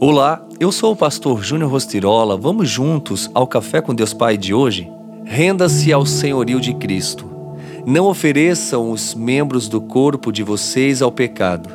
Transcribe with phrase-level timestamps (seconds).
[0.00, 2.36] Olá, eu sou o pastor Júnior Rostirola.
[2.36, 4.88] Vamos juntos ao Café com Deus Pai de hoje?
[5.24, 7.28] Renda-se ao senhorio de Cristo.
[7.84, 11.70] Não ofereçam os membros do corpo de vocês ao pecado,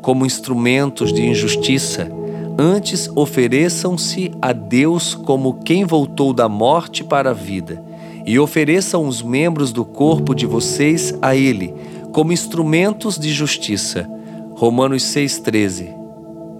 [0.00, 2.08] como instrumentos de injustiça.
[2.56, 7.82] Antes, ofereçam-se a Deus como quem voltou da morte para a vida,
[8.24, 11.74] e ofereçam os membros do corpo de vocês a Ele,
[12.12, 14.08] como instrumentos de justiça.
[14.54, 16.03] Romanos 6,13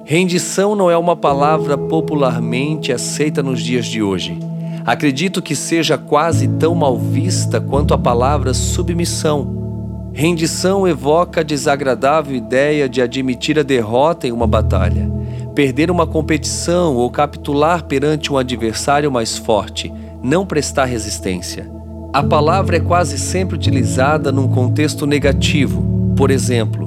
[0.06, 4.38] Rendição não é uma palavra popularmente aceita nos dias de hoje.
[4.84, 10.10] Acredito que seja quase tão mal vista quanto a palavra submissão.
[10.12, 15.10] Rendição evoca a desagradável ideia de admitir a derrota em uma batalha,
[15.54, 19.90] perder uma competição ou capitular perante um adversário mais forte,
[20.22, 21.66] não prestar resistência.
[22.12, 26.14] A palavra é quase sempre utilizada num contexto negativo.
[26.14, 26.83] Por exemplo,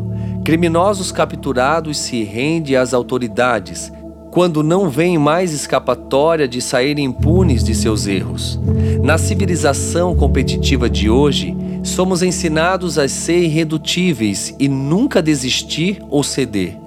[0.47, 3.91] Criminosos capturados se rendem às autoridades
[4.31, 8.57] quando não vem mais escapatória de saírem impunes de seus erros.
[9.04, 16.77] Na civilização competitiva de hoje, somos ensinados a ser irredutíveis e nunca desistir ou ceder.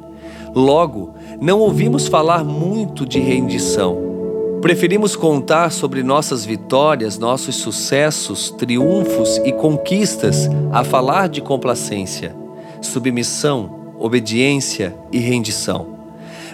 [0.54, 3.98] Logo, não ouvimos falar muito de rendição.
[4.62, 12.40] Preferimos contar sobre nossas vitórias, nossos sucessos, triunfos e conquistas a falar de complacência
[12.80, 15.98] submissão, obediência e rendição.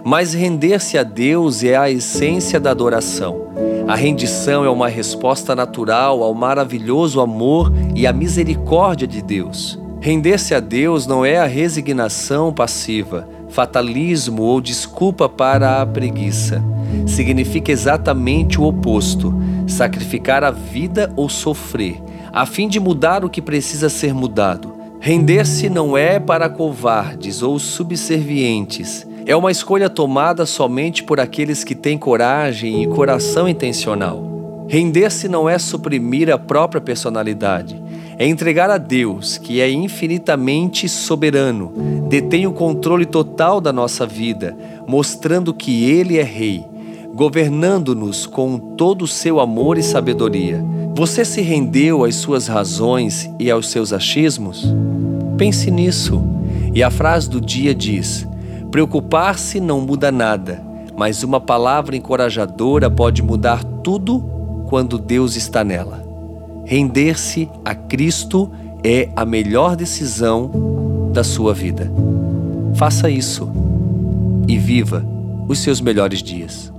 [0.04, 3.46] Mas render-se a Deus é a essência da adoração.
[3.88, 9.78] A rendição é uma resposta natural ao maravilhoso amor e à misericórdia de Deus.
[10.00, 16.62] Render-se a Deus não é a resignação passiva, fatalismo ou desculpa para a preguiça.
[17.06, 19.34] Significa exatamente o oposto:
[19.66, 22.00] sacrificar a vida ou sofrer,
[22.32, 24.75] a fim de mudar o que precisa ser mudado,
[25.06, 29.06] Render-se não é para covardes ou subservientes.
[29.24, 34.66] É uma escolha tomada somente por aqueles que têm coragem e coração intencional.
[34.66, 37.80] Render-se não é suprimir a própria personalidade,
[38.18, 41.72] é entregar a Deus, que é infinitamente soberano,
[42.08, 44.56] detém o controle total da nossa vida,
[44.88, 46.66] mostrando que Ele é Rei,
[47.14, 50.64] governando-nos com todo o seu amor e sabedoria.
[50.96, 54.64] Você se rendeu às suas razões e aos seus achismos?
[55.36, 56.24] Pense nisso.
[56.72, 58.26] E a frase do dia diz:
[58.70, 60.64] Preocupar-se não muda nada,
[60.96, 64.20] mas uma palavra encorajadora pode mudar tudo
[64.70, 66.02] quando Deus está nela.
[66.64, 68.50] Render-se a Cristo
[68.82, 71.92] é a melhor decisão da sua vida.
[72.74, 73.50] Faça isso
[74.48, 75.04] e viva
[75.46, 76.72] os seus melhores dias.